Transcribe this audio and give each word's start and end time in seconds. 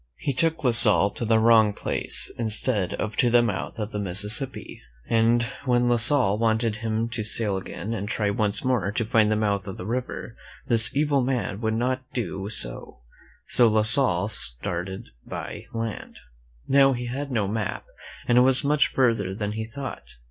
He 0.17 0.33
took 0.33 0.63
La 0.63 0.71
Salle 0.71 1.11
to 1.11 1.25
the 1.25 1.37
wrong 1.37 1.73
place 1.73 2.31
instead 2.39 2.95
of 2.95 3.15
to 3.17 3.29
the 3.29 3.43
mouth 3.43 3.77
of 3.77 3.91
the 3.91 3.99
Mississippi, 3.99 4.81
and 5.07 5.43
when 5.65 5.89
La 5.89 5.97
Salle 5.97 6.39
wanted 6.39 6.77
him 6.77 7.07
to 7.09 7.23
sail 7.23 7.55
again 7.55 7.93
and 7.93 8.09
try 8.09 8.31
once 8.31 8.63
more 8.63 8.91
to 8.91 9.05
find 9.05 9.31
the 9.31 9.35
mouth 9.35 9.67
of 9.67 9.77
the 9.77 9.85
river, 9.85 10.35
this 10.65 10.95
evil 10.95 11.21
man 11.21 11.61
would 11.61 11.75
not 11.75 12.01
do 12.13 12.49
so; 12.49 13.01
so 13.47 13.67
La 13.67 13.83
Salle 13.83 14.27
started 14.27 15.09
by 15.23 15.67
land. 15.71 16.17
Now 16.67 16.93
he 16.93 17.05
had 17.05 17.31
no 17.31 17.47
map, 17.47 17.85
and 18.27 18.39
it 18.39 18.41
was 18.41 18.63
much 18.63 18.87
further 18.87 19.35
than 19.35 19.51
he 19.51 19.65
thought. 19.65 20.15